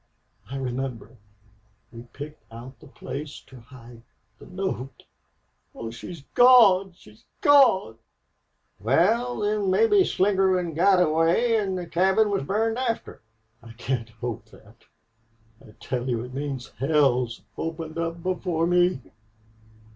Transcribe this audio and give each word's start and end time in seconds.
I 0.49 0.55
remember 0.55 1.17
we 1.91 2.01
picked 2.11 2.41
out 2.51 2.79
the 2.79 2.87
place 2.87 3.39
to 3.41 3.59
hide 3.59 4.01
the 4.39 4.47
note... 4.47 5.03
Oh! 5.75 5.91
she's 5.91 6.23
gone! 6.33 6.93
She's 6.95 7.25
gone!" 7.41 7.99
"Wal, 8.79 9.41
then, 9.41 9.69
mebbe 9.69 10.03
Slingerland 10.07 10.75
got 10.75 10.99
away 10.99 11.55
an' 11.55 11.75
the 11.75 11.85
cabin 11.85 12.31
was 12.31 12.41
burned 12.41 12.79
after." 12.79 13.21
"I 13.61 13.73
can't 13.73 14.09
hope 14.09 14.45
that... 14.45 14.85
I 15.63 15.75
tell 15.79 16.09
you 16.09 16.23
it 16.23 16.33
means 16.33 16.69
hell's 16.79 17.41
opened 17.55 17.99
up 17.99 18.23
before 18.23 18.65
me." 18.65 19.01